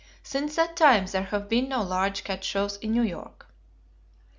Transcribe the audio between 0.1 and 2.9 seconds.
Since that time there have been no large cat shows